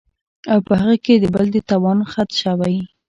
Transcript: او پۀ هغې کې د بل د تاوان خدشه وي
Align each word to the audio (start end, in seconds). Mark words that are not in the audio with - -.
او 0.51 0.59
پۀ 0.65 0.73
هغې 0.81 0.97
کې 1.05 1.13
د 1.19 1.25
بل 1.35 1.45
د 1.53 1.57
تاوان 1.69 1.99
خدشه 2.11 2.51
وي 2.59 2.79